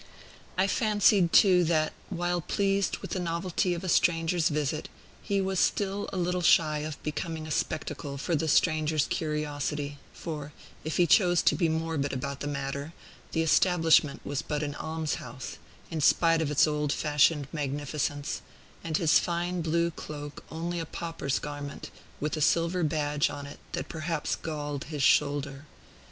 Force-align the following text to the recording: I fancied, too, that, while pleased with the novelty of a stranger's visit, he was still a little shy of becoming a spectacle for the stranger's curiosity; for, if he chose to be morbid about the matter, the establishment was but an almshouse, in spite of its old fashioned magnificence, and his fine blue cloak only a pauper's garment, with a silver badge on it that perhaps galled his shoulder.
I 0.57 0.65
fancied, 0.65 1.31
too, 1.31 1.63
that, 1.65 1.93
while 2.09 2.41
pleased 2.41 2.97
with 3.03 3.11
the 3.11 3.19
novelty 3.19 3.75
of 3.75 3.83
a 3.83 3.87
stranger's 3.87 4.49
visit, 4.49 4.89
he 5.21 5.39
was 5.39 5.59
still 5.59 6.09
a 6.11 6.17
little 6.17 6.41
shy 6.41 6.79
of 6.79 6.97
becoming 7.03 7.45
a 7.45 7.51
spectacle 7.51 8.17
for 8.17 8.35
the 8.35 8.47
stranger's 8.47 9.05
curiosity; 9.05 9.99
for, 10.11 10.53
if 10.83 10.97
he 10.97 11.05
chose 11.05 11.43
to 11.43 11.53
be 11.55 11.69
morbid 11.69 12.13
about 12.13 12.39
the 12.39 12.47
matter, 12.47 12.93
the 13.33 13.43
establishment 13.43 14.21
was 14.25 14.41
but 14.41 14.63
an 14.63 14.73
almshouse, 14.73 15.57
in 15.91 16.01
spite 16.01 16.41
of 16.41 16.49
its 16.49 16.65
old 16.65 16.91
fashioned 16.91 17.47
magnificence, 17.53 18.41
and 18.83 18.97
his 18.97 19.19
fine 19.19 19.61
blue 19.61 19.91
cloak 19.91 20.43
only 20.49 20.79
a 20.79 20.85
pauper's 20.87 21.37
garment, 21.37 21.91
with 22.19 22.35
a 22.35 22.41
silver 22.41 22.83
badge 22.83 23.29
on 23.29 23.45
it 23.45 23.59
that 23.73 23.87
perhaps 23.87 24.35
galled 24.35 24.85
his 24.85 25.03
shoulder. 25.03 25.67